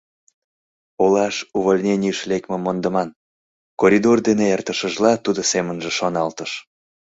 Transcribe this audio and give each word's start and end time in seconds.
Олаш 1.03 1.35
увольненийыш 1.57 2.19
лекмым 2.29 2.61
мондыман»,— 2.63 3.09
коридор 3.81 4.17
дене 4.27 4.45
эртышыжла, 4.55 5.13
тудо 5.25 5.41
семынже 5.51 5.91
шоналтыш. 5.97 6.51